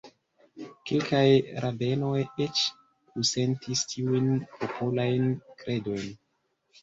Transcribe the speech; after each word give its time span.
Kelkaj 0.91 1.25
rabenoj 1.65 2.13
eĉ 2.45 2.63
kusentis 3.11 3.83
tiujn 3.91 4.33
popolajn 4.57 5.27
kredojn. 5.63 6.09